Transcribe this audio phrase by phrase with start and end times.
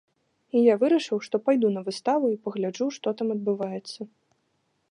[0.59, 4.01] І я вырашыў, што пайду на выставу і пагляджу, што там адбываецца.